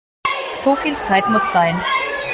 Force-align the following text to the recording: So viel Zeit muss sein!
So 0.55 0.75
viel 0.77 0.97
Zeit 1.01 1.29
muss 1.29 1.43
sein! 1.53 1.79